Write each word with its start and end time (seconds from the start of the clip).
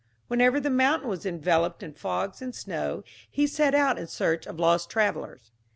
Whenever 0.29 0.59
the 0.59 0.71
mountain 0.71 1.07
was 1.07 1.27
enveloped 1.27 1.83
in 1.83 1.93
fogs 1.93 2.41
and 2.41 2.55
snow, 2.55 3.03
he 3.29 3.45
set 3.45 3.75
out 3.75 3.99
in 3.99 4.07
search 4.07 4.47
of 4.47 4.59
lost 4.59 4.89
travellers. 4.89 5.51